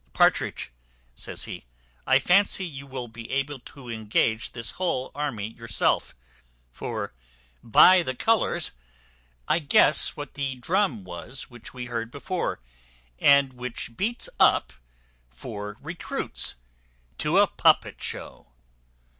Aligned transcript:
"Partridge," 0.13 0.71
says 1.13 1.43
he, 1.43 1.65
"I 2.07 2.17
fancy 2.17 2.65
you 2.65 2.87
will 2.87 3.07
be 3.07 3.29
able 3.29 3.59
to 3.59 3.87
engage 3.87 4.53
this 4.53 4.71
whole 4.71 5.11
army 5.13 5.49
yourself; 5.49 6.15
for 6.71 7.13
by 7.61 8.01
the 8.01 8.15
colours 8.15 8.71
I 9.47 9.59
guess 9.59 10.17
what 10.17 10.33
the 10.33 10.55
drum 10.55 11.03
was 11.03 11.51
which 11.51 11.75
we 11.75 11.85
heard 11.85 12.09
before, 12.09 12.61
and 13.19 13.53
which 13.53 13.95
beats 13.95 14.27
up 14.39 14.73
for 15.29 15.77
recruits 15.79 16.55
to 17.19 17.37
a 17.37 17.45
puppet 17.45 18.01
show." 18.01 18.47